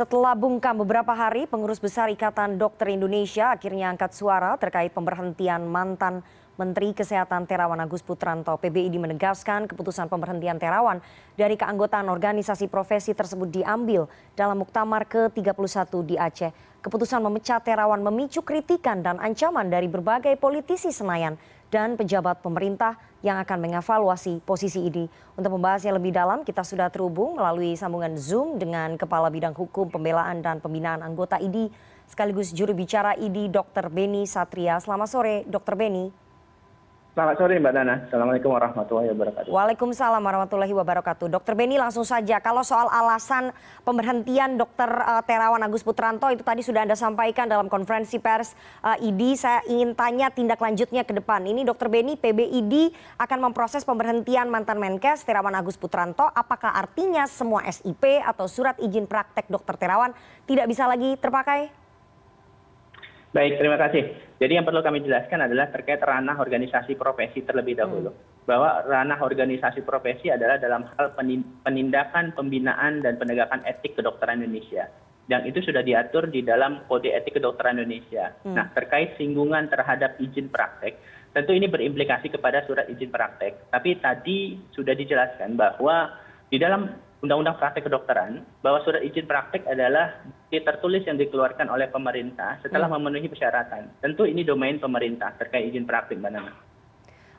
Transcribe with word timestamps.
Setelah 0.00 0.32
bungkam 0.32 0.80
beberapa 0.80 1.12
hari, 1.12 1.44
pengurus 1.44 1.76
besar 1.76 2.08
Ikatan 2.08 2.56
Dokter 2.56 2.88
Indonesia 2.88 3.52
akhirnya 3.52 3.92
angkat 3.92 4.16
suara 4.16 4.56
terkait 4.56 4.96
pemberhentian 4.96 5.68
mantan 5.68 6.24
Menteri 6.56 6.96
Kesehatan 6.96 7.44
Terawan 7.44 7.84
Agus 7.84 8.00
Putranto. 8.00 8.56
PBID 8.56 8.96
menegaskan 8.96 9.68
keputusan 9.68 10.08
pemberhentian 10.08 10.56
Terawan 10.56 11.04
dari 11.36 11.52
keanggotaan 11.52 12.08
organisasi 12.08 12.72
profesi 12.72 13.12
tersebut 13.12 13.52
diambil 13.52 14.08
dalam 14.32 14.64
muktamar 14.64 15.04
ke-31 15.04 15.92
di 16.08 16.16
Aceh. 16.16 16.48
Keputusan 16.80 17.20
memecat 17.20 17.60
Terawan 17.60 18.00
memicu 18.00 18.40
kritikan 18.40 19.04
dan 19.04 19.20
ancaman 19.20 19.68
dari 19.68 19.84
berbagai 19.84 20.32
politisi 20.40 20.96
Senayan 20.96 21.36
dan 21.70 21.94
pejabat 21.94 22.42
pemerintah 22.42 22.98
yang 23.22 23.38
akan 23.38 23.58
mengevaluasi 23.70 24.42
posisi 24.42 24.84
ini. 24.84 25.06
Untuk 25.38 25.54
membahasnya 25.54 25.94
lebih 25.96 26.10
dalam, 26.10 26.42
kita 26.42 26.66
sudah 26.66 26.90
terhubung 26.90 27.38
melalui 27.38 27.78
sambungan 27.78 28.18
Zoom 28.18 28.58
dengan 28.58 28.98
Kepala 28.98 29.30
Bidang 29.30 29.54
Hukum 29.54 29.88
Pembelaan 29.88 30.42
dan 30.42 30.58
Pembinaan 30.58 31.00
Anggota 31.00 31.38
ID, 31.38 31.70
sekaligus 32.10 32.50
juru 32.50 32.74
bicara 32.74 33.14
ID 33.16 33.48
Dr. 33.48 33.88
Beni 33.88 34.26
Satria. 34.26 34.82
Selamat 34.82 35.08
sore, 35.08 35.46
Dr. 35.46 35.78
Beni. 35.78 36.19
Selamat 37.10 37.42
sore 37.42 37.58
Mbak 37.58 37.74
Nana. 37.74 38.06
Assalamualaikum 38.06 38.54
warahmatullahi 38.54 39.10
wabarakatuh. 39.10 39.50
Waalaikumsalam 39.50 40.22
warahmatullahi 40.22 40.70
wabarakatuh. 40.70 41.26
Dokter 41.26 41.58
Beni 41.58 41.74
langsung 41.74 42.06
saja, 42.06 42.38
kalau 42.38 42.62
soal 42.62 42.86
alasan 42.86 43.50
pemberhentian 43.82 44.54
Dokter 44.54 44.86
uh, 44.86 45.18
Terawan 45.26 45.58
Agus 45.66 45.82
Putranto 45.82 46.30
itu 46.30 46.46
tadi 46.46 46.62
sudah 46.62 46.86
Anda 46.86 46.94
sampaikan 46.94 47.50
dalam 47.50 47.66
konferensi 47.66 48.22
pers 48.22 48.54
uh, 48.86 48.94
ID, 49.02 49.34
saya 49.34 49.58
ingin 49.66 49.98
tanya 49.98 50.30
tindak 50.30 50.62
lanjutnya 50.62 51.02
ke 51.02 51.10
depan. 51.10 51.42
Ini 51.42 51.66
Dokter 51.66 51.90
Beni, 51.90 52.14
PBID 52.14 52.94
akan 53.18 53.38
memproses 53.42 53.82
pemberhentian 53.82 54.46
mantan 54.46 54.78
Menkes 54.78 55.26
Terawan 55.26 55.58
Agus 55.58 55.74
Putranto. 55.74 56.30
Apakah 56.30 56.78
artinya 56.78 57.26
semua 57.26 57.66
SIP 57.66 58.22
atau 58.22 58.46
surat 58.46 58.78
izin 58.78 59.10
praktek 59.10 59.50
Dokter 59.50 59.74
Terawan 59.74 60.14
tidak 60.46 60.70
bisa 60.70 60.86
lagi 60.86 61.18
terpakai? 61.18 61.74
Baik, 63.30 63.62
terima 63.62 63.78
kasih. 63.78 64.10
Jadi 64.42 64.58
yang 64.58 64.66
perlu 64.66 64.82
kami 64.82 65.06
jelaskan 65.06 65.46
adalah 65.46 65.70
terkait 65.70 66.02
ranah 66.02 66.34
organisasi 66.42 66.98
profesi 66.98 67.46
terlebih 67.46 67.78
dahulu. 67.78 68.10
Hmm. 68.10 68.42
Bahwa 68.42 68.82
ranah 68.82 69.22
organisasi 69.22 69.86
profesi 69.86 70.34
adalah 70.34 70.58
dalam 70.58 70.82
hal 70.98 71.14
penindakan, 71.62 72.34
pembinaan, 72.34 73.06
dan 73.06 73.22
penegakan 73.22 73.62
etik 73.62 73.94
kedokteran 73.94 74.42
Indonesia. 74.42 74.90
Dan 75.30 75.46
itu 75.46 75.62
sudah 75.62 75.86
diatur 75.86 76.26
di 76.26 76.42
dalam 76.42 76.82
Kode 76.90 77.14
Etik 77.14 77.38
Kedokteran 77.38 77.78
Indonesia. 77.78 78.34
Hmm. 78.42 78.58
Nah, 78.58 78.66
terkait 78.74 79.14
singgungan 79.14 79.70
terhadap 79.70 80.18
izin 80.18 80.50
praktek, 80.50 80.98
tentu 81.30 81.54
ini 81.54 81.70
berimplikasi 81.70 82.34
kepada 82.34 82.66
surat 82.66 82.90
izin 82.90 83.14
praktek. 83.14 83.70
Tapi 83.70 84.02
tadi 84.02 84.58
sudah 84.74 84.90
dijelaskan 84.98 85.54
bahwa 85.54 86.18
di 86.50 86.58
dalam 86.58 86.90
undang-undang 87.20 87.56
praktek 87.60 87.84
kedokteran 87.84 88.44
bahwa 88.64 88.80
surat 88.84 89.04
izin 89.04 89.28
praktek 89.28 89.68
adalah 89.68 90.24
tertulis 90.50 91.04
yang 91.04 91.20
dikeluarkan 91.20 91.68
oleh 91.68 91.86
pemerintah 91.92 92.58
setelah 92.64 92.88
hmm. 92.88 92.96
memenuhi 92.96 93.28
persyaratan. 93.28 94.00
Tentu 94.00 94.24
ini 94.24 94.42
domain 94.42 94.80
pemerintah 94.80 95.36
terkait 95.36 95.68
izin 95.68 95.84
praktek, 95.84 96.18
Mbak 96.18 96.32
Nana. 96.32 96.52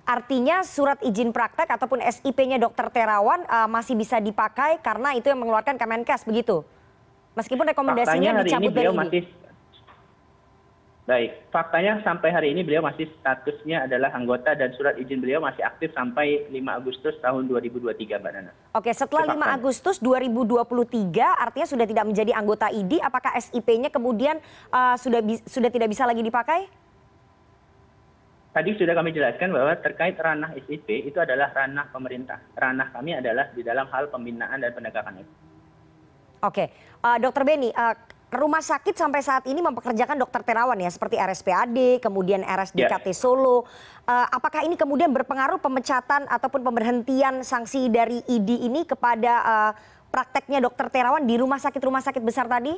Artinya 0.05 0.65
surat 0.65 0.97
izin 1.02 1.29
praktek 1.33 1.69
ataupun 1.69 2.02
SIP-nya 2.02 2.57
dokter 2.57 2.89
Terawan 2.89 3.45
uh, 3.45 3.69
masih 3.69 3.93
bisa 3.97 4.17
dipakai 4.17 4.81
karena 4.81 5.13
itu 5.13 5.29
yang 5.29 5.41
mengeluarkan 5.41 5.77
Kemenkes 5.77 6.25
begitu? 6.25 6.65
Meskipun 7.37 7.63
rekomendasinya 7.69 8.43
dicabut 8.43 8.73
dari 8.73 8.89
ini. 8.91 8.97
Masih 8.97 9.23
baik 11.02 11.49
faktanya 11.49 11.97
sampai 12.05 12.30
hari 12.30 12.53
ini 12.53 12.61
beliau 12.61 12.85
masih 12.85 13.09
statusnya 13.17 13.89
adalah 13.89 14.13
anggota 14.13 14.53
dan 14.53 14.69
surat 14.77 14.94
izin 15.02 15.17
beliau 15.17 15.41
masih 15.41 15.66
aktif 15.66 15.89
sampai 15.97 16.45
5 16.53 16.77
Agustus 16.77 17.17
tahun 17.25 17.49
2023 17.49 18.21
Mbak 18.21 18.31
Nana. 18.38 18.53
Oke 18.77 18.93
setelah 18.93 19.33
5 19.33 19.58
Agustus 19.58 19.97
2023 19.97 20.61
artinya 21.17 21.67
sudah 21.67 21.85
tidak 21.89 22.05
menjadi 22.05 22.31
anggota 22.38 22.69
ID 22.69 23.02
apakah 23.02 23.33
SIP-nya 23.33 23.89
kemudian 23.89 24.38
uh, 24.69 24.93
sudah 24.93 25.25
sudah 25.49 25.73
tidak 25.73 25.89
bisa 25.89 26.05
lagi 26.05 26.21
dipakai? 26.21 26.69
Tadi 28.52 28.75
sudah 28.75 28.91
kami 28.91 29.15
jelaskan 29.15 29.55
bahwa 29.55 29.71
terkait 29.80 30.20
ranah 30.20 30.52
SIP 30.67 31.08
itu 31.08 31.17
adalah 31.23 31.55
ranah 31.55 31.87
pemerintah. 31.87 32.36
Ranah 32.52 32.92
kami 32.92 33.15
adalah 33.15 33.47
di 33.55 33.64
dalam 33.64 33.87
hal 33.87 34.11
pembinaan 34.11 34.59
dan 34.59 34.76
penegakan 34.76 35.23
itu. 35.23 35.33
Oke, 36.42 36.73
uh, 37.05 37.17
Dokter 37.21 37.45
Beni, 37.45 37.70
uh, 37.71 37.95
rumah 38.31 38.64
sakit 38.64 38.95
sampai 38.95 39.19
saat 39.19 39.43
ini 39.43 39.59
mempekerjakan 39.59 40.15
dokter 40.15 40.39
terawan 40.47 40.80
ya 40.80 40.87
seperti 40.87 41.19
RSPAD, 41.19 41.99
kemudian 41.99 42.42
RSDKT 42.47 43.08
ya. 43.11 43.15
Solo. 43.15 43.67
Uh, 44.08 44.27
apakah 44.31 44.64
ini 44.64 44.80
kemudian 44.80 45.11
berpengaruh 45.11 45.59
pemecatan 45.59 46.25
ataupun 46.31 46.64
pemberhentian 46.64 47.43
sanksi 47.43 47.91
dari 47.91 48.23
ID 48.25 48.65
ini 48.71 48.87
kepada 48.87 49.33
uh, 49.43 49.71
prakteknya 50.09 50.64
dokter 50.64 50.87
terawan 50.87 51.27
di 51.27 51.36
rumah 51.36 51.59
sakit-rumah 51.59 51.99
sakit 51.99 52.23
besar 52.23 52.47
tadi? 52.47 52.73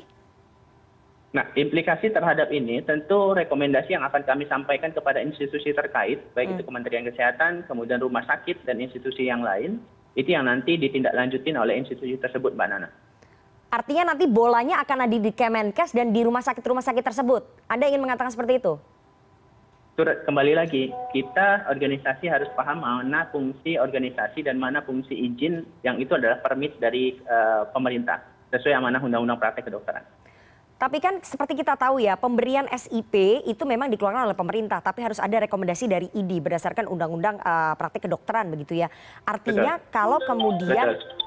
Nah, 1.33 1.49
implikasi 1.57 2.13
terhadap 2.13 2.53
ini 2.53 2.85
tentu 2.85 3.33
rekomendasi 3.33 3.97
yang 3.97 4.05
akan 4.05 4.21
kami 4.21 4.45
sampaikan 4.45 4.93
kepada 4.93 5.17
institusi 5.17 5.73
terkait, 5.73 6.21
baik 6.37 6.53
hmm. 6.53 6.55
itu 6.61 6.63
Kementerian 6.65 7.05
Kesehatan, 7.09 7.65
kemudian 7.65 7.97
rumah 7.97 8.21
sakit 8.21 8.61
dan 8.69 8.77
institusi 8.77 9.25
yang 9.25 9.41
lain, 9.41 9.81
itu 10.13 10.29
yang 10.29 10.45
nanti 10.45 10.77
ditindaklanjutin 10.77 11.57
oleh 11.57 11.81
institusi 11.81 12.21
tersebut, 12.21 12.53
Mbak 12.53 12.67
Nana. 12.69 12.89
Artinya 13.73 14.13
nanti 14.13 14.29
bolanya 14.29 14.85
akan 14.85 15.09
ada 15.09 15.17
di 15.17 15.33
Kemenkes 15.33 15.97
dan 15.97 16.13
di 16.13 16.21
rumah 16.21 16.45
sakit-rumah 16.45 16.85
sakit 16.85 17.01
tersebut. 17.01 17.41
Anda 17.65 17.89
ingin 17.89 18.05
mengatakan 18.05 18.29
seperti 18.29 18.61
itu? 18.61 18.77
Kembali 19.97 20.53
lagi, 20.53 20.93
kita 21.09 21.65
organisasi 21.65 22.29
harus 22.29 22.49
paham 22.53 22.85
mana 22.85 23.25
fungsi 23.33 23.81
organisasi 23.81 24.45
dan 24.45 24.61
mana 24.61 24.85
fungsi 24.85 25.17
izin 25.17 25.65
yang 25.81 25.97
itu 25.97 26.13
adalah 26.13 26.37
permit 26.45 26.77
dari 26.77 27.17
uh, 27.25 27.65
pemerintah 27.73 28.21
sesuai 28.53 28.77
amanah 28.77 29.01
Undang-Undang 29.01 29.41
Praktek 29.41 29.65
Kedokteran. 29.65 30.05
Tapi 30.77 30.97
kan 31.01 31.17
seperti 31.25 31.57
kita 31.57 31.73
tahu 31.73 31.97
ya, 31.97 32.13
pemberian 32.13 32.69
SIP 32.69 33.41
itu 33.45 33.63
memang 33.65 33.89
dikeluarkan 33.89 34.29
oleh 34.29 34.37
pemerintah, 34.37 34.85
tapi 34.85 35.01
harus 35.01 35.17
ada 35.17 35.49
rekomendasi 35.49 35.85
dari 35.89 36.07
ID 36.13 36.45
berdasarkan 36.45 36.85
Undang-Undang 36.89 37.41
uh, 37.41 37.73
Praktek 37.77 38.05
Kedokteran 38.05 38.53
begitu 38.53 38.77
ya. 38.77 38.89
Artinya 39.25 39.81
Betul. 39.81 39.89
kalau 39.93 40.19
kemudian 40.21 40.93
Betul 40.93 41.22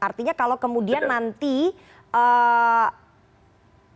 artinya 0.00 0.36
kalau 0.36 0.60
kemudian 0.60 1.04
nanti 1.08 1.72
uh, 2.12 2.88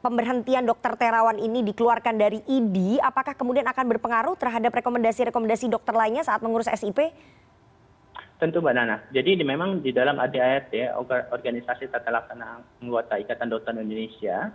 pemberhentian 0.00 0.64
dokter 0.64 0.96
terawan 0.96 1.36
ini 1.36 1.60
dikeluarkan 1.60 2.16
dari 2.16 2.40
idi 2.48 2.96
apakah 3.00 3.36
kemudian 3.36 3.68
akan 3.68 3.84
berpengaruh 3.96 4.34
terhadap 4.40 4.72
rekomendasi-rekomendasi 4.80 5.68
dokter 5.68 5.92
lainnya 5.92 6.24
saat 6.24 6.40
mengurus 6.40 6.72
SIP? 6.72 7.12
Tentu 8.40 8.64
Mbak 8.64 8.72
Nana. 8.72 8.96
Jadi 9.12 9.36
di, 9.36 9.44
memang 9.44 9.84
di 9.84 9.92
dalam 9.92 10.16
ADART, 10.16 10.72
ya, 10.72 10.96
Organisasi 11.28 11.92
Tata 11.92 12.08
Laksana 12.08 12.64
Anggota 12.80 13.20
Ikatan 13.20 13.52
Dokter 13.52 13.76
Indonesia, 13.76 14.48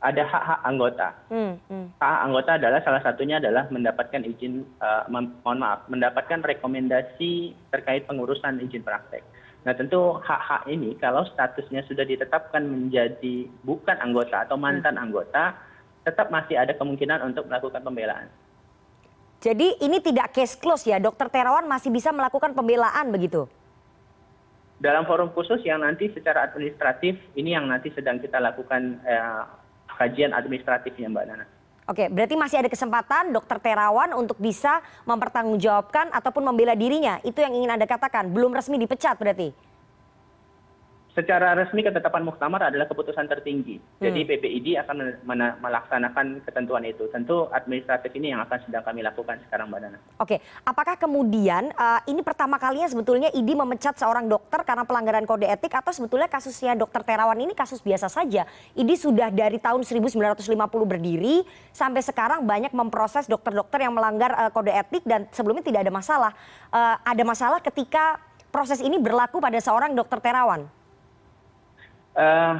ada 0.00 0.22
hak-hak 0.24 0.60
anggota. 0.64 1.08
Hmm, 1.28 1.60
hmm. 1.68 2.00
Hak 2.00 2.20
anggota 2.32 2.56
adalah 2.56 2.80
salah 2.80 3.04
satunya 3.04 3.36
adalah 3.36 3.68
mendapatkan 3.68 4.24
izin, 4.24 4.64
uh, 4.80 5.04
mohon 5.12 5.60
maaf, 5.60 5.84
mendapatkan 5.92 6.40
rekomendasi 6.48 7.52
terkait 7.68 8.08
pengurusan 8.08 8.56
izin 8.64 8.80
praktek 8.80 9.20
nah 9.66 9.74
tentu 9.74 10.14
hak 10.22 10.40
hak 10.46 10.62
ini 10.70 10.94
kalau 10.94 11.26
statusnya 11.26 11.82
sudah 11.90 12.06
ditetapkan 12.06 12.62
menjadi 12.62 13.50
bukan 13.66 13.98
anggota 13.98 14.46
atau 14.46 14.54
mantan 14.54 14.94
hmm. 14.94 15.04
anggota 15.10 15.58
tetap 16.06 16.30
masih 16.30 16.54
ada 16.54 16.70
kemungkinan 16.78 17.18
untuk 17.26 17.50
melakukan 17.50 17.82
pembelaan. 17.82 18.30
Jadi 19.42 19.82
ini 19.82 19.98
tidak 19.98 20.30
case 20.30 20.54
close 20.54 20.86
ya, 20.86 21.02
Dokter 21.02 21.26
Terawan 21.26 21.66
masih 21.66 21.90
bisa 21.90 22.14
melakukan 22.14 22.54
pembelaan 22.54 23.10
begitu? 23.10 23.50
Dalam 24.78 25.02
forum 25.04 25.34
khusus 25.34 25.60
yang 25.66 25.82
nanti 25.82 26.08
secara 26.14 26.46
administratif 26.46 27.18
ini 27.34 27.58
yang 27.58 27.66
nanti 27.66 27.90
sedang 27.90 28.22
kita 28.22 28.38
lakukan 28.38 29.02
eh, 29.02 29.42
kajian 29.98 30.30
administratifnya 30.30 31.10
Mbak 31.10 31.24
Nana. 31.26 31.46
Oke, 31.86 32.10
berarti 32.10 32.34
masih 32.34 32.58
ada 32.58 32.66
kesempatan 32.66 33.30
dokter 33.30 33.62
Terawan 33.62 34.10
untuk 34.18 34.34
bisa 34.42 34.82
mempertanggungjawabkan 35.06 36.10
ataupun 36.10 36.42
membela 36.42 36.74
dirinya. 36.74 37.22
Itu 37.22 37.38
yang 37.38 37.54
ingin 37.54 37.78
Anda 37.78 37.86
katakan. 37.86 38.26
Belum 38.34 38.50
resmi 38.50 38.74
dipecat 38.74 39.14
berarti 39.14 39.54
secara 41.16 41.56
resmi 41.56 41.80
ketetapan 41.80 42.20
muktamar 42.28 42.68
adalah 42.68 42.84
keputusan 42.84 43.24
tertinggi. 43.24 43.80
Jadi 44.04 44.20
hmm. 44.20 44.28
PBID 44.36 44.66
akan 44.84 44.96
melaksanakan 45.64 46.44
ketentuan 46.44 46.84
itu. 46.84 47.08
Tentu 47.08 47.48
administratif 47.48 48.12
ini 48.12 48.36
yang 48.36 48.44
akan 48.44 48.60
sedang 48.68 48.84
kami 48.84 49.00
lakukan 49.00 49.40
sekarang 49.48 49.72
Mbak 49.72 49.80
Nana. 49.80 49.98
Oke, 50.20 50.44
apakah 50.68 51.00
kemudian 51.00 51.72
uh, 51.72 52.04
ini 52.04 52.20
pertama 52.20 52.60
kalinya 52.60 52.84
sebetulnya 52.84 53.32
ID 53.32 53.56
memecat 53.56 53.96
seorang 53.96 54.28
dokter 54.28 54.60
karena 54.68 54.84
pelanggaran 54.84 55.24
kode 55.24 55.48
etik 55.48 55.72
atau 55.72 55.88
sebetulnya 55.88 56.28
kasusnya 56.28 56.76
dokter 56.76 57.00
Terawan 57.00 57.40
ini 57.40 57.56
kasus 57.56 57.80
biasa 57.80 58.12
saja? 58.12 58.44
ID 58.76 58.90
sudah 59.00 59.32
dari 59.32 59.56
tahun 59.56 59.88
1950 59.88 60.52
berdiri 60.84 61.48
sampai 61.72 62.04
sekarang 62.04 62.44
banyak 62.44 62.76
memproses 62.76 63.24
dokter-dokter 63.24 63.88
yang 63.88 63.96
melanggar 63.96 64.36
uh, 64.36 64.52
kode 64.52 64.68
etik 64.68 65.00
dan 65.08 65.24
sebelumnya 65.32 65.64
tidak 65.64 65.88
ada 65.88 65.92
masalah. 65.96 66.32
Uh, 66.68 67.00
ada 67.00 67.24
masalah 67.24 67.64
ketika 67.64 68.20
proses 68.52 68.84
ini 68.84 69.00
berlaku 69.00 69.40
pada 69.40 69.56
seorang 69.64 69.96
dokter 69.96 70.20
Terawan? 70.20 70.76
Eh, 72.16 72.54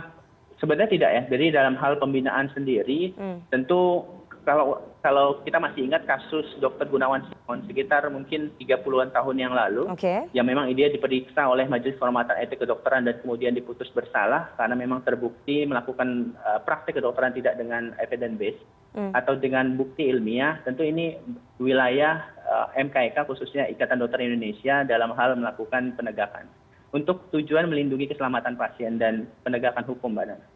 sebenarnya 0.61 0.93
tidak 0.93 1.11
ya 1.13 1.23
jadi 1.33 1.45
dalam 1.49 1.81
hal 1.81 1.97
pembinaan 1.97 2.53
sendiri 2.53 3.17
hmm. 3.17 3.49
tentu 3.49 4.05
kalau 4.45 4.85
kalau 5.01 5.41
kita 5.43 5.59
masih 5.59 5.89
ingat 5.91 6.07
kasus 6.07 6.45
Dr. 6.61 6.87
Gunawan 6.87 7.25
Simon 7.25 7.65
sekitar 7.67 8.07
mungkin 8.13 8.55
30-an 8.63 9.11
tahun 9.11 9.37
yang 9.43 9.55
lalu, 9.57 9.91
yang 10.31 10.47
memang 10.47 10.71
dia 10.71 10.87
diperiksa 10.87 11.51
oleh 11.51 11.67
Majelis 11.67 11.99
Kehormatan 11.99 12.39
Etik 12.39 12.63
Kedokteran 12.63 13.11
dan 13.11 13.19
kemudian 13.23 13.59
diputus 13.59 13.91
bersalah 13.91 14.55
karena 14.55 14.79
memang 14.79 15.03
terbukti 15.03 15.67
melakukan 15.67 16.35
uh, 16.47 16.63
praktek 16.63 17.03
kedokteran 17.03 17.35
tidak 17.35 17.59
dengan 17.59 17.91
evidence 17.99 18.39
base 18.39 18.61
Hmm. 18.97 19.13
atau 19.13 19.37
dengan 19.37 19.77
bukti 19.77 20.09
ilmiah. 20.09 20.57
Tentu 20.65 20.81
ini 20.81 21.21
wilayah 21.61 22.17
uh, 22.49 22.73
MKEK 22.81 23.29
khususnya 23.29 23.69
Ikatan 23.69 24.01
Dokter 24.01 24.25
Indonesia 24.25 24.89
dalam 24.89 25.13
hal 25.13 25.37
melakukan 25.37 25.93
penegakan 26.01 26.49
untuk 26.95 27.31
tujuan 27.35 27.67
melindungi 27.67 28.07
keselamatan 28.11 28.55
pasien 28.55 29.01
dan 29.01 29.27
penegakan 29.43 29.85
hukum, 29.87 30.15
Mbak 30.15 30.25
Nana. 30.31 30.47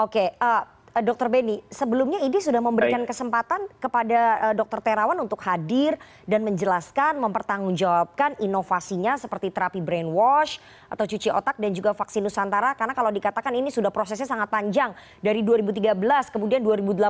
Oke, 0.00 0.32
eh, 0.32 0.62
eh, 0.96 1.04
Dokter 1.04 1.28
Beni, 1.32 1.60
sebelumnya 1.72 2.20
IDI 2.20 2.40
sudah 2.40 2.60
memberikan 2.60 3.04
kesempatan 3.04 3.64
kepada 3.80 4.52
eh, 4.52 4.54
Dokter 4.56 4.80
Terawan 4.84 5.16
untuk 5.20 5.40
hadir 5.44 5.96
dan 6.28 6.44
menjelaskan, 6.44 7.16
mempertanggungjawabkan 7.20 8.40
inovasinya 8.40 9.16
seperti 9.16 9.52
terapi 9.52 9.80
brainwash 9.80 10.60
atau 10.92 11.08
cuci 11.08 11.32
otak 11.32 11.56
dan 11.56 11.72
juga 11.72 11.96
vaksin 11.96 12.24
Nusantara. 12.24 12.76
Karena 12.76 12.92
kalau 12.92 13.08
dikatakan 13.08 13.52
ini 13.56 13.72
sudah 13.72 13.88
prosesnya 13.88 14.28
sangat 14.28 14.52
panjang 14.52 14.92
dari 15.24 15.40
2013, 15.40 15.96
kemudian 16.28 16.60
2018 16.60 17.08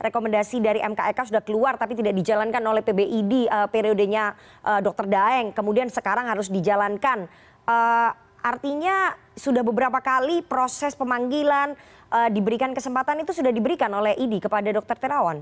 rekomendasi 0.00 0.60
dari 0.64 0.80
MKEK 0.80 1.28
sudah 1.28 1.44
keluar 1.44 1.76
tapi 1.76 1.96
tidak 1.96 2.16
dijalankan 2.16 2.60
oleh 2.64 2.80
PBID 2.80 3.48
eh, 3.48 3.68
periodenya 3.68 4.32
eh, 4.64 4.80
Dokter 4.80 5.08
Daeng. 5.08 5.52
Kemudian 5.52 5.92
sekarang 5.92 6.28
harus 6.28 6.48
dijalankan. 6.48 7.28
Eh, 7.64 8.10
artinya 8.44 9.16
sudah 9.32 9.64
beberapa 9.64 10.04
kali 10.04 10.44
proses 10.44 10.92
pemanggilan 10.92 11.72
eh, 12.12 12.28
diberikan 12.28 12.76
kesempatan 12.76 13.24
itu 13.24 13.32
sudah 13.32 13.48
diberikan 13.48 13.88
oleh 13.96 14.12
ID 14.20 14.44
kepada 14.44 14.68
Dokter 14.68 15.00
Terawan. 15.00 15.40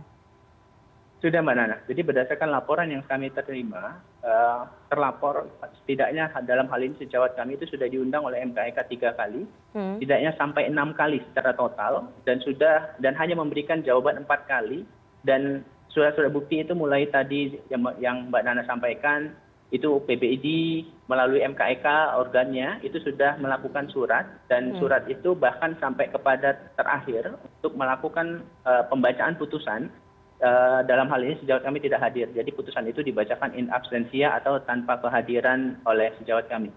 Sudah 1.18 1.38
Mbak 1.38 1.54
Nana. 1.54 1.76
Jadi 1.86 2.02
berdasarkan 2.02 2.50
laporan 2.50 2.90
yang 2.90 3.02
kami 3.06 3.30
terima, 3.34 3.98
eh, 4.22 4.60
terlapor 4.86 5.50
setidaknya 5.82 6.30
dalam 6.46 6.70
hal 6.70 6.78
ini 6.82 6.94
sejawat 6.98 7.34
kami 7.34 7.58
itu 7.58 7.66
sudah 7.66 7.90
diundang 7.90 8.22
oleh 8.22 8.42
MKEK 8.42 8.78
tiga 8.86 9.14
kali, 9.18 9.46
Hmm. 9.74 9.98
setidaknya 9.98 10.34
sampai 10.38 10.70
enam 10.70 10.94
kali 10.94 11.22
secara 11.30 11.54
total 11.58 12.06
dan 12.22 12.38
sudah 12.42 12.94
dan 13.02 13.18
hanya 13.18 13.34
memberikan 13.34 13.82
jawaban 13.82 14.22
empat 14.22 14.46
kali 14.46 14.86
dan 15.26 15.66
surat-surat 15.90 16.30
bukti 16.30 16.62
itu 16.62 16.72
mulai 16.74 17.06
tadi 17.10 17.54
yang, 17.70 17.82
yang 17.98 18.16
Mbak 18.30 18.42
Nana 18.42 18.62
sampaikan 18.66 19.34
itu 19.72 19.88
PBID 20.04 20.46
melalui 21.08 21.40
MKEK 21.40 22.14
organnya 22.20 22.78
itu 22.84 23.00
sudah 23.00 23.40
melakukan 23.40 23.88
surat 23.88 24.28
dan 24.52 24.76
surat 24.76 25.08
itu 25.08 25.32
bahkan 25.32 25.72
sampai 25.80 26.12
kepada 26.12 26.60
terakhir 26.76 27.40
untuk 27.40 27.72
melakukan 27.74 28.44
eh, 28.68 28.84
pembacaan 28.92 29.40
putusan 29.40 29.88
Eh, 30.42 30.80
dalam 30.90 31.06
hal 31.06 31.22
ini 31.22 31.38
sejawat 31.38 31.62
kami 31.62 31.78
tidak 31.78 32.02
hadir. 32.02 32.26
Jadi 32.34 32.50
putusan 32.50 32.82
itu 32.90 32.98
dibacakan 32.98 33.54
in 33.54 33.70
absentia 33.70 34.34
atau 34.34 34.58
tanpa 34.66 34.98
kehadiran 34.98 35.78
oleh 35.86 36.10
sejawat 36.18 36.50
kami. 36.50 36.74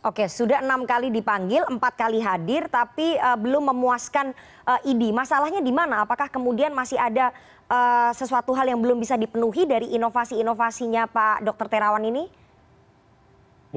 Oke, 0.00 0.32
sudah 0.32 0.64
enam 0.64 0.88
kali 0.88 1.12
dipanggil, 1.12 1.60
empat 1.68 1.92
kali 1.92 2.24
hadir, 2.24 2.72
tapi 2.72 3.20
eh, 3.20 3.36
belum 3.36 3.68
memuaskan 3.68 4.32
eh, 4.64 4.90
ID. 4.96 5.12
Masalahnya 5.12 5.60
di 5.60 5.68
mana? 5.68 6.08
Apakah 6.08 6.32
kemudian 6.32 6.72
masih 6.72 6.96
ada 6.96 7.28
eh, 7.68 8.10
sesuatu 8.16 8.56
hal 8.56 8.64
yang 8.72 8.80
belum 8.80 8.96
bisa 8.96 9.20
dipenuhi 9.20 9.68
dari 9.68 9.92
inovasi-inovasinya 9.92 11.04
Pak 11.04 11.44
Dokter 11.44 11.68
Terawan 11.68 12.00
ini? 12.08 12.24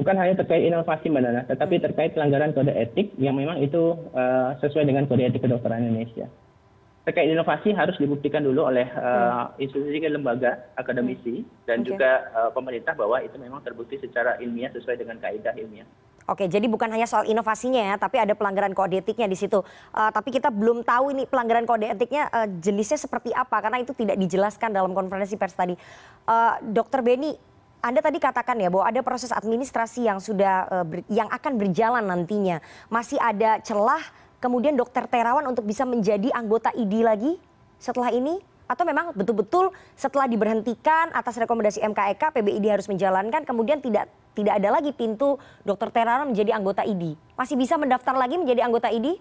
Bukan 0.00 0.16
hanya 0.16 0.32
terkait 0.40 0.64
inovasi 0.64 1.12
Mbak 1.12 1.22
Nana, 1.22 1.42
tetapi 1.44 1.78
terkait 1.84 2.16
pelanggaran 2.16 2.56
kode 2.56 2.72
etik 2.72 3.12
yang 3.20 3.36
memang 3.36 3.60
itu 3.60 3.92
eh, 4.16 4.56
sesuai 4.64 4.88
dengan 4.88 5.04
kode 5.04 5.28
etik 5.28 5.44
kedokteran 5.44 5.84
Indonesia. 5.84 6.24
Terkait 7.04 7.28
inovasi 7.28 7.76
harus 7.76 8.00
dibuktikan 8.00 8.40
dulu 8.40 8.64
oleh 8.64 8.88
eh, 8.88 9.44
institusi 9.60 10.00
lembaga 10.08 10.72
akademisi 10.72 11.44
dan 11.68 11.84
Oke. 11.84 11.92
juga 11.92 12.32
eh, 12.32 12.50
pemerintah 12.56 12.96
bahwa 12.96 13.20
itu 13.20 13.36
memang 13.36 13.60
terbukti 13.60 14.00
secara 14.00 14.40
ilmiah 14.40 14.72
sesuai 14.72 14.96
dengan 14.96 15.20
kaidah 15.20 15.52
ilmiah. 15.52 15.84
Oke, 16.24 16.48
jadi 16.48 16.64
bukan 16.72 16.88
hanya 16.88 17.04
soal 17.04 17.28
inovasinya 17.28 17.84
ya, 17.92 17.94
tapi 18.00 18.16
ada 18.16 18.32
pelanggaran 18.32 18.72
kode 18.72 19.04
etiknya 19.04 19.28
di 19.28 19.36
situ. 19.36 19.60
Eh, 19.92 20.10
tapi 20.10 20.32
kita 20.32 20.48
belum 20.48 20.80
tahu 20.80 21.12
ini 21.12 21.28
pelanggaran 21.28 21.68
kode 21.68 21.84
etiknya 21.84 22.32
eh, 22.32 22.48
jenisnya 22.64 22.96
seperti 22.96 23.28
apa 23.36 23.60
karena 23.60 23.84
itu 23.84 23.92
tidak 23.92 24.16
dijelaskan 24.16 24.72
dalam 24.72 24.96
konferensi 24.96 25.36
pers 25.36 25.52
tadi. 25.52 25.76
Eh, 25.76 26.54
Dokter 26.64 27.04
Beni, 27.04 27.36
anda 27.84 28.00
tadi 28.00 28.16
katakan 28.16 28.56
ya 28.56 28.72
bahwa 28.72 28.88
ada 28.88 29.04
proses 29.04 29.28
administrasi 29.36 30.08
yang 30.08 30.16
sudah 30.16 30.88
yang 31.12 31.28
akan 31.28 31.60
berjalan 31.60 32.00
nantinya. 32.00 32.64
Masih 32.88 33.20
ada 33.20 33.60
celah 33.60 34.00
kemudian 34.40 34.72
Dokter 34.80 35.04
Terawan 35.04 35.44
untuk 35.44 35.68
bisa 35.68 35.84
menjadi 35.84 36.32
anggota 36.32 36.72
ID 36.72 37.04
lagi 37.04 37.36
setelah 37.76 38.08
ini? 38.08 38.40
Atau 38.64 38.88
memang 38.88 39.12
betul-betul 39.12 39.76
setelah 39.92 40.24
diberhentikan 40.24 41.12
atas 41.12 41.36
rekomendasi 41.36 41.84
MKEK, 41.84 42.32
PBID 42.32 42.64
harus 42.72 42.88
menjalankan, 42.88 43.44
kemudian 43.44 43.84
tidak 43.84 44.08
tidak 44.34 44.58
ada 44.58 44.68
lagi 44.74 44.90
pintu 44.90 45.38
Dokter 45.62 45.94
Terawan 45.94 46.34
menjadi 46.34 46.58
anggota 46.58 46.82
ID. 46.82 47.14
Masih 47.38 47.54
bisa 47.54 47.78
mendaftar 47.78 48.18
lagi 48.18 48.34
menjadi 48.34 48.66
anggota 48.66 48.90
ID? 48.90 49.18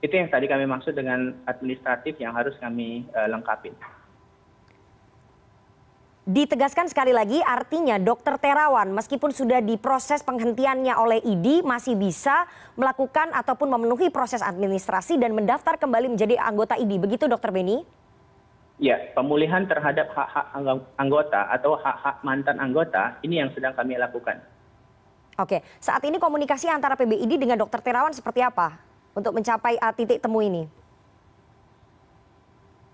Itu 0.00 0.14
yang 0.16 0.32
tadi 0.32 0.48
kami 0.48 0.64
maksud 0.64 0.96
dengan 0.96 1.36
administratif 1.44 2.16
yang 2.16 2.32
harus 2.32 2.56
kami 2.56 3.04
eh, 3.12 3.28
lengkapi. 3.28 4.00
Ditegaskan 6.30 6.86
sekali 6.86 7.10
lagi, 7.10 7.42
artinya 7.42 7.98
Dokter 7.98 8.38
Terawan 8.38 8.92
meskipun 8.94 9.34
sudah 9.34 9.58
diproses 9.58 10.22
penghentiannya 10.22 10.94
oleh 10.94 11.18
ID 11.24 11.66
masih 11.66 11.98
bisa 11.98 12.46
melakukan 12.78 13.34
ataupun 13.34 13.66
memenuhi 13.66 14.14
proses 14.14 14.38
administrasi 14.38 15.18
dan 15.18 15.34
mendaftar 15.34 15.74
kembali 15.80 16.12
menjadi 16.16 16.38
anggota 16.38 16.78
ID. 16.78 17.02
Begitu 17.02 17.26
Dokter 17.26 17.50
Beni? 17.50 17.99
Ya, 18.80 18.96
pemulihan 19.12 19.68
terhadap 19.68 20.08
hak-hak 20.08 20.56
anggo- 20.56 20.88
anggota 20.96 21.52
atau 21.52 21.76
hak-hak 21.76 22.24
mantan 22.24 22.56
anggota 22.56 23.20
ini 23.20 23.36
yang 23.36 23.52
sedang 23.52 23.76
kami 23.76 24.00
lakukan. 24.00 24.40
Oke, 25.36 25.60
saat 25.76 26.00
ini 26.08 26.16
komunikasi 26.16 26.72
antara 26.72 26.96
PBID 26.96 27.36
dengan 27.36 27.60
Dokter 27.60 27.84
Terawan 27.84 28.16
seperti 28.16 28.40
apa 28.40 28.80
untuk 29.12 29.36
mencapai 29.36 29.76
uh, 29.76 29.92
titik 29.92 30.24
temu 30.24 30.40
ini? 30.40 30.64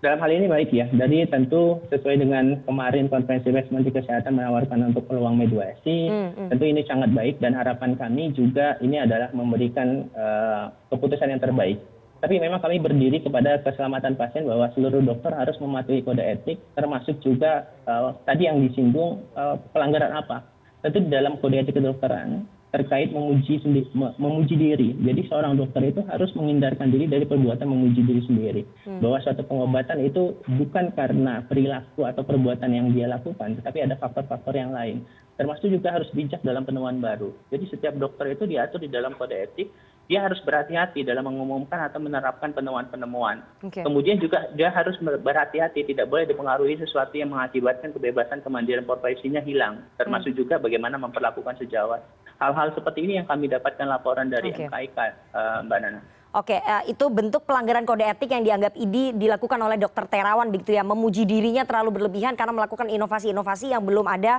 Dalam 0.03 0.19
hal 0.21 0.29
ini 0.29 0.45
baik 0.45 0.69
ya, 0.75 0.91
jadi 0.91 1.25
tentu 1.25 1.81
sesuai 1.89 2.21
dengan 2.21 2.61
kemarin 2.67 3.09
konferensi 3.09 3.49
pers 3.49 3.71
Menteri 3.73 3.97
Kesehatan 3.97 4.37
menawarkan 4.37 4.93
untuk 4.93 5.07
peluang 5.09 5.39
mediasi, 5.39 6.05
Hmm, 6.05 6.29
hmm. 6.35 6.47
tentu 6.53 6.63
ini 6.67 6.85
sangat 6.85 7.15
baik 7.15 7.39
dan 7.41 7.57
harapan 7.57 7.97
kami 7.97 8.29
juga 8.35 8.77
ini 8.77 9.01
adalah 9.01 9.31
memberikan 9.33 10.05
eh, 10.11 10.63
keputusan 10.93 11.31
yang 11.33 11.41
terbaik. 11.41 11.81
Tapi 12.17 12.41
memang 12.41 12.57
kami 12.57 12.81
berdiri 12.81 13.21
kepada 13.21 13.61
keselamatan 13.61 14.17
pasien 14.17 14.49
bahwa 14.49 14.73
seluruh 14.73 15.05
dokter 15.05 15.31
harus 15.37 15.57
mematuhi 15.61 16.01
kode 16.01 16.23
etik, 16.23 16.57
termasuk 16.73 17.21
juga 17.21 17.69
eh, 17.85 18.09
tadi 18.25 18.49
yang 18.49 18.57
disinggung 18.65 19.21
eh, 19.37 19.55
pelanggaran 19.73 20.13
apa. 20.17 20.43
Tentu 20.81 21.05
di 21.05 21.09
dalam 21.13 21.37
kode 21.37 21.61
etik 21.61 21.77
kedokteran 21.77 22.45
terkait 22.67 23.15
memuji 23.15 23.63
sendi- 23.63 23.87
me- 23.95 24.11
memuji 24.19 24.59
diri. 24.59 24.91
Jadi 24.99 25.31
seorang 25.31 25.55
dokter 25.55 25.87
itu 25.87 26.03
harus 26.03 26.27
menghindarkan 26.35 26.91
diri 26.91 27.07
dari 27.07 27.23
perbuatan 27.23 27.63
memuji 27.63 28.03
diri 28.03 28.21
sendiri. 28.27 28.61
Bahwa 28.99 29.23
suatu 29.23 29.47
pengobatan 29.47 30.03
itu 30.03 30.35
bukan 30.45 30.91
karena 30.91 31.47
perilaku 31.47 32.03
atau 32.03 32.27
perbuatan 32.27 32.67
yang 32.67 32.91
dia 32.91 33.07
lakukan, 33.07 33.55
tetapi 33.63 33.87
ada 33.87 33.95
faktor-faktor 33.95 34.51
yang 34.51 34.75
lain. 34.75 35.07
Termasuk 35.39 35.69
juga 35.71 35.95
harus 35.95 36.11
bijak 36.11 36.43
dalam 36.43 36.67
penemuan 36.67 36.99
baru. 36.99 37.31
Jadi 37.53 37.71
setiap 37.71 37.95
dokter 37.95 38.35
itu 38.35 38.43
diatur 38.49 38.83
di 38.83 38.91
dalam 38.91 39.15
kode 39.15 39.37
etik, 39.37 39.71
dia 40.07 40.23
harus 40.23 40.39
berhati-hati 40.43 41.03
dalam 41.03 41.27
mengumumkan 41.27 41.83
atau 41.83 41.99
menerapkan 41.99 42.55
penemuan-penemuan. 42.55 43.43
Oke. 43.59 43.83
Kemudian 43.83 44.17
juga 44.23 44.47
dia 44.55 44.71
harus 44.71 44.95
berhati-hati, 45.03 45.83
tidak 45.83 46.07
boleh 46.07 46.23
dipengaruhi 46.23 46.79
sesuatu 46.79 47.11
yang 47.19 47.35
mengakibatkan 47.35 47.91
kebebasan 47.91 48.39
kemandirian 48.39 48.87
profesinya 48.87 49.43
hilang, 49.43 49.83
termasuk 49.99 50.31
juga 50.31 50.57
bagaimana 50.63 50.95
memperlakukan 50.95 51.59
sejawat. 51.59 51.99
Hal-hal 52.39 52.71
seperti 52.71 53.03
ini 53.03 53.19
yang 53.19 53.27
kami 53.27 53.51
dapatkan 53.51 53.83
laporan 53.83 54.31
dari. 54.31 54.55
MKIK, 54.55 54.97
eh, 54.97 55.59
Mbak 55.67 55.79
Nana. 55.83 56.01
Oke, 56.37 56.53
eh, 56.53 56.83
itu 56.91 57.07
bentuk 57.09 57.49
pelanggaran 57.49 57.81
kode 57.81 58.05
etik 58.05 58.29
yang 58.29 58.45
dianggap 58.45 58.77
ID 58.77 59.17
dilakukan 59.17 59.57
oleh 59.57 59.79
Dokter 59.79 60.05
Terawan 60.05 60.53
begitu 60.53 60.75
ya, 60.75 60.85
memuji 60.85 61.25
dirinya 61.25 61.65
terlalu 61.65 61.97
berlebihan 61.97 62.37
karena 62.37 62.53
melakukan 62.53 62.87
inovasi-inovasi 62.93 63.73
yang 63.73 63.81
belum 63.81 64.05
ada 64.05 64.37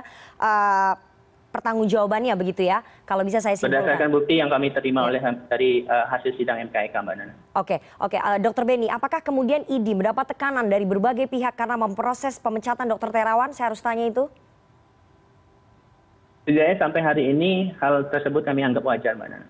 pertanggungjawabannya 1.49 2.33
begitu 2.37 2.69
ya. 2.69 2.85
Kalau 3.03 3.25
bisa 3.25 3.41
saya 3.41 3.57
simpulkan. 3.57 3.81
Berdasarkan 3.81 4.09
bukti 4.13 4.37
yang 4.37 4.49
kami 4.49 4.69
terima 4.69 5.09
oleh 5.09 5.19
dari 5.49 5.83
eh, 5.83 6.05
hasil 6.09 6.37
sidang 6.37 6.61
MKIK, 6.69 6.93
Mbak 6.93 7.15
Nana. 7.17 7.33
Oke, 7.57 7.81
oke, 7.99 8.17
Eh, 8.17 8.39
Dokter 8.41 8.63
Beni, 8.65 8.87
apakah 8.87 9.23
kemudian 9.25 9.65
ID 9.65 9.97
mendapat 9.97 10.35
tekanan 10.35 10.69
dari 10.69 10.85
berbagai 10.85 11.25
pihak 11.25 11.57
karena 11.57 11.75
memproses 11.79 12.37
pemecatan 12.37 12.85
Dokter 12.85 13.09
Terawan? 13.09 13.51
Saya 13.51 13.73
harus 13.73 13.81
tanya 13.81 14.05
itu. 14.05 14.29
Setidaknya 16.45 16.75
sampai 16.81 17.01
hari 17.01 17.23
ini 17.29 17.73
hal 17.77 18.09
tersebut 18.09 18.41
kami 18.45 18.65
anggap 18.65 18.85
wajar, 18.85 19.17
Mbak 19.17 19.29
Nana. 19.29 19.47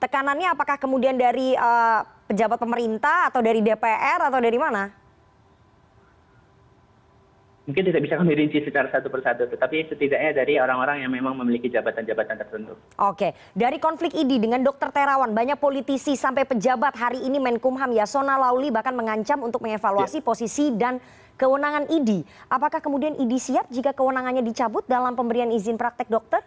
Tekanannya 0.00 0.48
apakah 0.56 0.80
kemudian 0.80 1.20
dari 1.20 1.52
eh, 1.52 2.00
pejabat 2.30 2.56
pemerintah 2.56 3.28
atau 3.28 3.44
dari 3.44 3.60
DPR 3.60 4.30
atau 4.32 4.40
dari 4.40 4.56
mana? 4.56 4.99
Mungkin 7.70 7.86
tidak 7.86 8.02
bisa 8.02 8.18
kami 8.18 8.34
rinci 8.34 8.58
secara 8.66 8.90
satu 8.90 9.06
persatu, 9.06 9.46
tetapi 9.46 9.86
setidaknya 9.86 10.42
dari 10.42 10.58
orang-orang 10.58 11.06
yang 11.06 11.14
memang 11.14 11.38
memiliki 11.38 11.70
jabatan-jabatan 11.70 12.34
tertentu. 12.34 12.74
Oke, 12.98 13.38
dari 13.54 13.78
konflik 13.78 14.10
ini 14.18 14.42
dengan 14.42 14.66
Dokter 14.66 14.90
Terawan, 14.90 15.30
banyak 15.30 15.54
politisi 15.54 16.18
sampai 16.18 16.42
pejabat 16.42 16.98
hari 16.98 17.22
ini 17.22 17.38
Menkumham 17.38 17.94
Yasona 17.94 18.34
Lauli 18.42 18.74
bahkan 18.74 18.90
mengancam 18.98 19.38
untuk 19.46 19.62
mengevaluasi 19.62 20.18
ya. 20.18 20.26
posisi 20.26 20.74
dan 20.74 20.98
kewenangan 21.38 21.86
ID. 21.86 22.26
Apakah 22.50 22.82
kemudian 22.82 23.14
ID 23.14 23.38
siap 23.38 23.70
jika 23.70 23.94
kewenangannya 23.94 24.42
dicabut 24.42 24.82
dalam 24.90 25.14
pemberian 25.14 25.54
izin 25.54 25.78
praktek 25.78 26.10
dokter? 26.10 26.42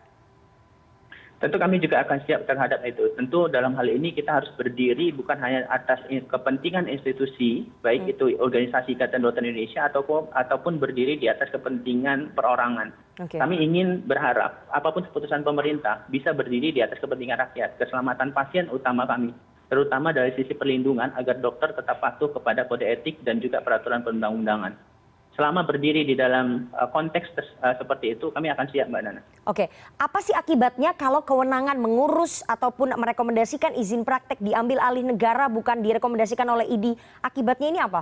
Tentu 1.43 1.59
kami 1.59 1.75
juga 1.83 1.99
akan 2.07 2.23
siap 2.23 2.47
terhadap 2.47 2.79
itu. 2.87 3.11
Tentu 3.19 3.51
dalam 3.51 3.75
hal 3.75 3.91
ini 3.91 4.15
kita 4.15 4.39
harus 4.39 4.47
berdiri 4.55 5.11
bukan 5.11 5.35
hanya 5.43 5.67
atas 5.67 5.99
kepentingan 6.07 6.87
institusi, 6.87 7.67
baik 7.83 8.07
hmm. 8.07 8.13
itu 8.15 8.25
organisasi 8.39 8.95
Ikatan 8.95 9.27
Dokter 9.27 9.43
Indonesia 9.43 9.91
ataupun 9.91 10.31
ataupun 10.31 10.79
berdiri 10.79 11.19
di 11.19 11.27
atas 11.27 11.51
kepentingan 11.51 12.31
perorangan. 12.31 12.95
Okay. 13.19 13.43
Kami 13.43 13.59
ingin 13.59 14.07
berharap 14.07 14.71
apa 14.71 14.87
pun 14.95 15.03
keputusan 15.03 15.43
pemerintah 15.43 16.07
bisa 16.07 16.31
berdiri 16.31 16.71
di 16.71 16.79
atas 16.79 17.03
kepentingan 17.03 17.43
rakyat, 17.43 17.75
keselamatan 17.75 18.31
pasien 18.31 18.71
utama 18.71 19.03
kami, 19.03 19.35
terutama 19.67 20.15
dari 20.15 20.31
sisi 20.39 20.55
perlindungan 20.55 21.11
agar 21.19 21.43
dokter 21.43 21.75
tetap 21.75 21.99
patuh 21.99 22.31
kepada 22.31 22.63
kode 22.71 22.87
etik 22.87 23.19
dan 23.27 23.43
juga 23.43 23.59
peraturan 23.59 23.99
perundang-undangan 23.99 24.92
selama 25.33 25.65
berdiri 25.65 26.05
di 26.05 26.13
dalam 26.13 26.69
uh, 26.77 26.89
konteks 26.93 27.33
uh, 27.61 27.73
seperti 27.77 28.13
itu 28.13 28.29
kami 28.29 28.53
akan 28.53 28.65
siap 28.69 28.89
mbak 28.89 29.01
nana. 29.01 29.21
oke 29.49 29.65
apa 29.97 30.19
sih 30.21 30.33
akibatnya 30.33 30.93
kalau 30.93 31.25
kewenangan 31.25 31.77
mengurus 31.81 32.45
ataupun 32.45 32.93
merekomendasikan 32.93 33.73
izin 33.73 34.05
praktek 34.05 34.37
diambil 34.39 34.77
alih 34.81 35.05
negara 35.05 35.49
bukan 35.49 35.81
direkomendasikan 35.81 36.45
oleh 36.45 36.69
idi 36.69 36.93
akibatnya 37.25 37.67
ini 37.73 37.79
apa 37.81 38.01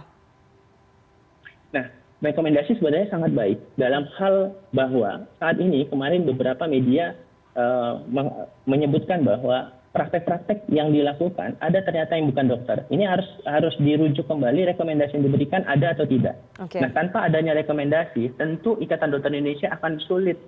nah 1.72 1.86
rekomendasi 2.20 2.78
sebenarnya 2.78 3.10
sangat 3.10 3.32
baik 3.32 3.60
dalam 3.80 4.04
hal 4.20 4.52
bahwa 4.76 5.26
saat 5.40 5.58
ini 5.58 5.88
kemarin 5.88 6.28
beberapa 6.28 6.68
media 6.68 7.16
uh, 7.56 8.04
menyebutkan 8.68 9.24
bahwa 9.24 9.81
praktek-praktek 9.92 10.72
yang 10.72 10.96
dilakukan 10.96 11.60
ada 11.60 11.84
ternyata 11.84 12.16
yang 12.16 12.32
bukan 12.32 12.48
dokter. 12.48 12.88
Ini 12.88 13.04
harus 13.12 13.28
harus 13.44 13.76
dirujuk 13.76 14.24
kembali 14.24 14.72
rekomendasi 14.72 15.20
yang 15.20 15.26
diberikan 15.28 15.68
ada 15.68 15.92
atau 15.92 16.08
tidak. 16.08 16.40
Okay. 16.58 16.80
Nah, 16.80 16.92
tanpa 16.96 17.28
adanya 17.28 17.52
rekomendasi, 17.60 18.32
tentu 18.40 18.80
Ikatan 18.80 19.12
Dokter 19.12 19.36
Indonesia 19.36 19.68
akan 19.76 20.00
sulit 20.08 20.40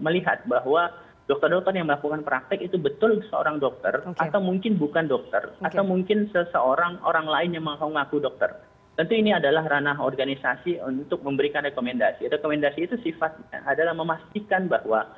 melihat 0.00 0.40
bahwa 0.48 0.88
dokter-dokter 1.28 1.76
yang 1.76 1.86
melakukan 1.92 2.24
praktek 2.24 2.64
itu 2.64 2.80
betul 2.80 3.20
seorang 3.28 3.60
dokter 3.60 4.00
okay. 4.08 4.32
atau 4.32 4.40
mungkin 4.40 4.80
bukan 4.80 5.04
dokter 5.04 5.52
okay. 5.60 5.68
atau 5.68 5.84
mungkin 5.84 6.32
seseorang 6.32 6.96
orang 7.04 7.28
lain 7.28 7.52
yang 7.52 7.68
mengaku 7.68 8.24
dokter. 8.24 8.56
Tentu 8.92 9.16
ini 9.16 9.32
adalah 9.32 9.64
ranah 9.64 10.00
organisasi 10.00 10.80
untuk 10.84 11.24
memberikan 11.24 11.64
rekomendasi. 11.64 12.28
Rekomendasi 12.28 12.80
itu 12.84 12.96
sifatnya 13.00 13.64
adalah 13.64 13.96
memastikan 13.96 14.68
bahwa 14.68 15.08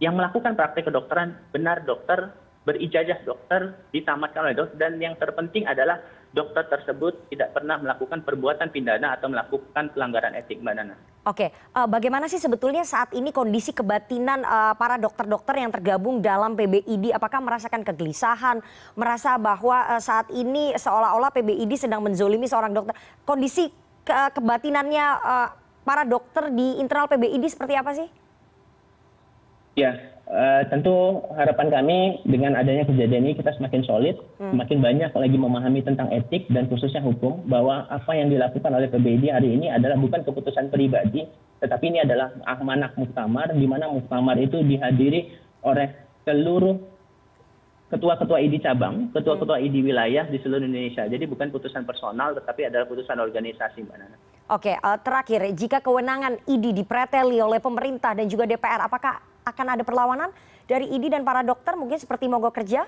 yang 0.00 0.16
melakukan 0.16 0.56
praktek 0.56 0.88
kedokteran 0.88 1.36
benar 1.52 1.84
dokter 1.84 2.32
berijazah 2.62 3.18
dokter 3.26 3.74
ditamatkan 3.90 4.46
oleh 4.46 4.56
dokter 4.56 4.78
dan 4.78 4.94
yang 5.02 5.18
terpenting 5.18 5.66
adalah 5.66 5.98
dokter 6.32 6.64
tersebut 6.64 7.28
tidak 7.28 7.52
pernah 7.52 7.76
melakukan 7.76 8.24
perbuatan 8.24 8.72
pidana 8.72 9.18
atau 9.18 9.28
melakukan 9.28 9.92
pelanggaran 9.92 10.32
etik 10.38 10.64
mbak 10.64 10.74
nana. 10.78 10.96
Oke, 11.22 11.54
uh, 11.76 11.86
bagaimana 11.86 12.26
sih 12.26 12.42
sebetulnya 12.42 12.82
saat 12.82 13.14
ini 13.14 13.30
kondisi 13.30 13.70
kebatinan 13.70 14.42
uh, 14.42 14.74
para 14.74 14.98
dokter-dokter 14.98 15.54
yang 15.54 15.70
tergabung 15.70 16.18
dalam 16.18 16.58
PBID? 16.58 17.14
Apakah 17.14 17.38
merasakan 17.38 17.86
kegelisahan, 17.86 18.58
merasa 18.98 19.38
bahwa 19.38 19.86
uh, 19.86 20.02
saat 20.02 20.26
ini 20.34 20.74
seolah-olah 20.74 21.30
PBID 21.30 21.78
sedang 21.78 22.02
menzolimi 22.02 22.50
seorang 22.50 22.74
dokter? 22.74 22.98
Kondisi 23.22 23.70
ke 24.02 24.34
kebatinannya 24.34 25.06
uh, 25.22 25.48
para 25.86 26.02
dokter 26.02 26.50
di 26.50 26.82
internal 26.82 27.06
PBID 27.06 27.54
seperti 27.54 27.74
apa 27.78 27.90
sih? 27.94 28.08
Ya, 29.78 30.11
Eh, 30.32 30.62
tentu 30.70 31.20
harapan 31.34 31.68
kami 31.68 31.98
dengan 32.24 32.54
adanya 32.54 32.86
kejadian 32.86 33.26
ini 33.26 33.34
kita 33.34 33.52
semakin 33.58 33.82
solid, 33.82 34.16
hmm. 34.38 34.54
semakin 34.54 34.78
banyak 34.78 35.10
lagi 35.12 35.36
memahami 35.36 35.82
tentang 35.82 36.08
etik 36.14 36.46
dan 36.48 36.70
khususnya 36.70 37.02
hukum 37.02 37.42
bahwa 37.50 37.90
apa 37.90 38.14
yang 38.14 38.30
dilakukan 38.30 38.70
oleh 38.70 38.86
PBID 38.86 39.28
hari 39.28 39.58
ini 39.58 39.68
adalah 39.68 39.98
bukan 39.98 40.22
keputusan 40.22 40.70
pribadi, 40.70 41.26
tetapi 41.58 41.84
ini 41.90 42.06
adalah 42.06 42.32
amanah 42.48 42.94
muktamar 42.94 43.50
di 43.50 43.66
mana 43.66 43.90
muktamar 43.90 44.38
itu 44.38 44.62
dihadiri 44.62 45.36
oleh 45.66 45.90
seluruh 46.22 46.80
ketua-ketua 47.90 48.38
ID 48.40 48.62
cabang, 48.64 49.10
ketua-ketua. 49.12 49.60
ID 49.60 49.84
wilayah 49.84 50.24
di 50.30 50.40
seluruh 50.40 50.64
Indonesia. 50.64 51.04
Jadi 51.04 51.28
bukan 51.28 51.52
putusan 51.52 51.84
personal, 51.84 52.32
tetapi 52.38 52.72
adalah 52.72 52.88
putusan 52.88 53.20
organisasi, 53.20 53.84
Mbak 53.84 53.96
Nana. 54.00 54.16
Oke, 54.48 54.72
uh, 54.80 54.96
terakhir, 54.96 55.44
jika 55.52 55.84
kewenangan 55.84 56.40
ID 56.48 56.72
dipreteli 56.72 57.36
oleh 57.36 57.60
pemerintah 57.60 58.16
dan 58.16 58.32
juga 58.32 58.48
DPR, 58.48 58.88
apakah 58.88 59.31
akan 59.42 59.66
ada 59.78 59.82
perlawanan 59.82 60.30
dari 60.66 60.88
idi 60.88 61.10
dan 61.10 61.26
para 61.26 61.42
dokter 61.42 61.74
mungkin 61.74 61.98
seperti 61.98 62.30
mogok 62.30 62.54
kerja? 62.62 62.86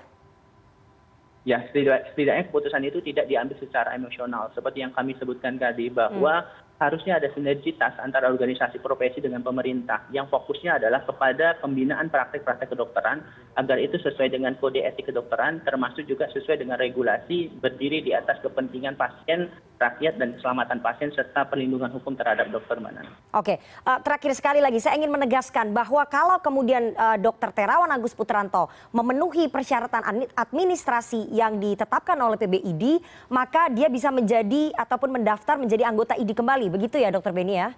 Ya, 1.45 1.61
setidaknya 1.69 2.49
keputusan 2.49 2.81
itu 2.89 3.05
tidak 3.05 3.29
diambil 3.29 3.53
secara 3.61 3.93
emosional. 3.93 4.49
Seperti 4.57 4.81
yang 4.81 4.89
kami 4.89 5.13
sebutkan 5.21 5.61
tadi, 5.61 5.93
bahwa 5.93 6.41
harusnya 6.75 7.15
ada 7.23 7.31
sinergitas 7.31 7.95
antara 8.03 8.27
organisasi 8.27 8.83
profesi 8.83 9.23
dengan 9.23 9.39
pemerintah 9.39 10.03
yang 10.11 10.27
fokusnya 10.27 10.83
adalah 10.83 11.07
kepada 11.07 11.55
pembinaan 11.63 12.11
praktek-praktek 12.11 12.75
kedokteran 12.75 13.23
agar 13.55 13.79
itu 13.79 13.95
sesuai 13.95 14.35
dengan 14.35 14.59
kode 14.59 14.83
etik 14.83 15.07
kedokteran 15.07 15.63
termasuk 15.63 16.03
juga 16.03 16.27
sesuai 16.35 16.59
dengan 16.59 16.75
regulasi 16.75 17.47
berdiri 17.63 18.03
di 18.03 18.11
atas 18.11 18.43
kepentingan 18.43 18.99
pasien, 18.99 19.47
rakyat 19.79 20.19
dan 20.19 20.35
keselamatan 20.35 20.79
pasien 20.83 21.11
serta 21.15 21.47
perlindungan 21.47 21.91
hukum 21.95 22.15
terhadap 22.15 22.51
dokter 22.51 22.79
mana. 22.79 23.07
Oke, 23.31 23.59
uh, 23.87 23.99
terakhir 24.03 24.31
sekali 24.35 24.59
lagi 24.59 24.79
saya 24.83 24.99
ingin 24.99 25.11
menegaskan 25.11 25.71
bahwa 25.71 26.03
kalau 26.07 26.39
kemudian 26.43 26.95
uh, 26.95 27.15
Dokter 27.19 27.51
Terawan 27.55 27.91
Agus 27.91 28.15
Putranto 28.15 28.67
memenuhi 28.91 29.47
persyaratan 29.51 30.27
administrasi 30.35 31.31
yang 31.31 31.59
ditetapkan 31.59 32.15
oleh 32.19 32.39
PBID, 32.39 32.99
maka 33.31 33.67
dia 33.71 33.87
bisa 33.91 34.11
menjadi 34.11 34.71
ataupun 34.75 35.15
mendaftar 35.15 35.59
menjadi 35.59 35.87
anggota 35.87 36.15
ID 36.15 36.35
kembali 36.35 36.64
begitu 36.69 36.99
ya 36.99 37.09
dokter 37.13 37.31
Beni 37.31 37.57
ya? 37.57 37.73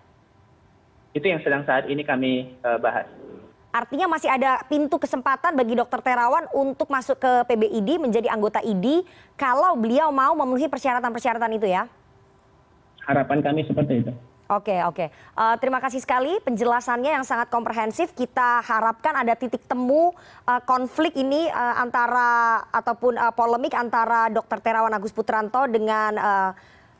Itu 1.15 1.25
yang 1.25 1.41
sedang 1.41 1.65
saat 1.65 1.89
ini 1.89 2.05
kami 2.05 2.53
uh, 2.61 2.77
bahas. 2.77 3.07
Artinya 3.73 4.09
masih 4.09 4.31
ada 4.31 4.63
pintu 4.65 4.97
kesempatan 4.97 5.53
bagi 5.53 5.77
dokter 5.77 6.01
Terawan 6.01 6.49
untuk 6.55 6.89
masuk 6.89 7.21
ke 7.21 7.31
PBID 7.45 8.01
menjadi 8.01 8.31
anggota 8.31 8.57
ID 8.63 9.05
kalau 9.37 9.77
beliau 9.77 10.09
mau 10.09 10.33
memenuhi 10.33 10.65
persyaratan-persyaratan 10.65 11.51
itu 11.61 11.67
ya? 11.69 11.85
Harapan 13.05 13.39
kami 13.45 13.67
seperti 13.69 14.01
itu. 14.01 14.11
Oke 14.47 14.79
oke, 14.79 15.11
uh, 15.35 15.59
terima 15.59 15.83
kasih 15.83 15.99
sekali 15.99 16.39
penjelasannya 16.39 17.19
yang 17.19 17.27
sangat 17.27 17.51
komprehensif. 17.51 18.15
Kita 18.15 18.63
harapkan 18.63 19.11
ada 19.11 19.35
titik 19.35 19.67
temu 19.67 20.15
uh, 20.47 20.61
konflik 20.63 21.19
ini 21.19 21.51
uh, 21.51 21.75
antara 21.83 22.63
ataupun 22.71 23.19
uh, 23.19 23.35
polemik 23.35 23.75
antara 23.75 24.31
Dokter 24.31 24.63
Terawan 24.63 24.95
Agus 24.95 25.11
Putranto 25.11 25.67
dengan 25.67 26.15
uh, 26.15 26.51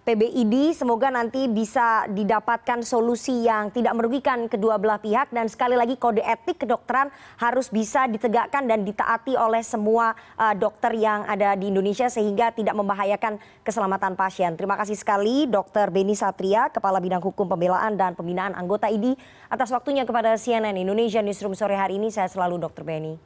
PBID 0.08 0.72
semoga 0.72 1.12
nanti 1.12 1.52
bisa 1.52 2.08
didapatkan 2.08 2.80
solusi 2.80 3.44
yang 3.44 3.76
tidak 3.76 3.92
merugikan 3.92 4.48
kedua 4.48 4.80
belah 4.80 5.04
pihak 5.04 5.36
dan 5.36 5.52
sekali 5.52 5.76
lagi 5.76 6.00
kode 6.00 6.24
etik 6.24 6.64
kedokteran 6.64 7.12
harus 7.36 7.68
bisa 7.68 8.08
ditegakkan 8.08 8.72
dan 8.72 8.88
ditaati 8.88 9.36
oleh 9.36 9.60
semua 9.68 10.16
uh, 10.40 10.56
dokter 10.56 10.96
yang 10.96 11.28
ada 11.28 11.60
di 11.60 11.68
Indonesia 11.68 12.08
sehingga 12.08 12.56
tidak 12.56 12.80
membahayakan 12.80 13.36
keselamatan 13.68 14.16
pasien. 14.16 14.56
Terima 14.56 14.80
kasih 14.80 14.96
sekali 14.96 15.44
Dr. 15.44 15.92
Beni 15.92 16.16
Satria, 16.16 16.72
Kepala 16.72 17.04
Bidang 17.04 17.20
Hukum 17.20 17.44
Pembelaan 17.44 18.00
dan 18.00 18.16
Pembinaan 18.16 18.56
Anggota 18.56 18.88
ID 18.88 19.12
atas 19.52 19.76
waktunya 19.76 20.08
kepada 20.08 20.40
CNN 20.40 20.80
Indonesia 20.80 21.20
Newsroom 21.20 21.52
sore 21.52 21.76
hari 21.76 22.00
ini. 22.00 22.16
Saya 22.16 22.32
selalu 22.32 22.64
Dr. 22.64 22.88
Beni. 22.88 23.20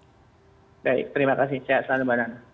Baik, 0.81 1.13
terima 1.13 1.37
kasih. 1.37 1.61
Sehat 1.61 1.85
selalu. 1.85 2.49